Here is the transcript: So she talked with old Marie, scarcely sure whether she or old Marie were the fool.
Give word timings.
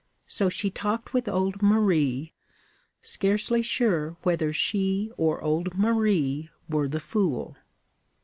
So 0.25 0.49
she 0.49 0.71
talked 0.71 1.13
with 1.13 1.29
old 1.29 1.61
Marie, 1.61 2.33
scarcely 3.03 3.61
sure 3.61 4.17
whether 4.23 4.51
she 4.51 5.11
or 5.15 5.39
old 5.43 5.77
Marie 5.77 6.49
were 6.67 6.87
the 6.87 6.99
fool. 6.99 7.55